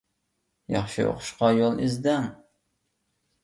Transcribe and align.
ياخشى 0.75 1.03
ئوقۇشقا 1.11 1.51
يول 1.59 1.79
ئىزدەڭ. 1.85 2.29